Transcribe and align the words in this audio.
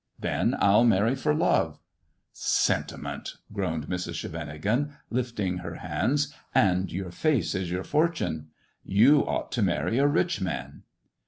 "Then 0.19 0.55
I'll 0.57 0.83
marry 0.83 1.13
for 1.13 1.31
love."" 1.35 1.77
Sentiment!" 2.33 3.35
groaned 3.53 3.85
Mrs. 3.85 4.15
Scheveningen, 4.15 4.93
lifting 5.11 5.59
her 5.59 5.75
hands; 5.75 6.33
"and 6.55 6.91
your 6.91 7.11
face 7.11 7.53
is 7.53 7.69
your 7.69 7.83
fortune. 7.83 8.47
You 8.83 9.19
ought 9.19 9.51
to 9.51 9.61
marry 9.61 9.99
a 9.99 10.07
rich 10.07 10.41
man." 10.41 10.85